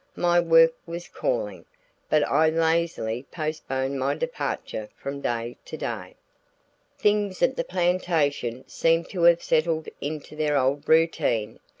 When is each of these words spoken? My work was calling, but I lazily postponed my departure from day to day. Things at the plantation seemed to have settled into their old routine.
My 0.15 0.39
work 0.39 0.73
was 0.87 1.07
calling, 1.07 1.65
but 2.09 2.23
I 2.27 2.49
lazily 2.49 3.27
postponed 3.31 3.99
my 3.99 4.15
departure 4.15 4.89
from 4.97 5.21
day 5.21 5.57
to 5.65 5.77
day. 5.77 6.15
Things 6.97 7.43
at 7.43 7.55
the 7.55 7.63
plantation 7.63 8.67
seemed 8.67 9.09
to 9.09 9.21
have 9.25 9.43
settled 9.43 9.89
into 10.01 10.35
their 10.35 10.57
old 10.57 10.89
routine. 10.89 11.59